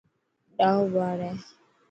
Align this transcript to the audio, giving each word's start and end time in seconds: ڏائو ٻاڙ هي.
ڏائو 0.57 0.81
ٻاڙ 0.93 1.17
هي. 1.25 1.31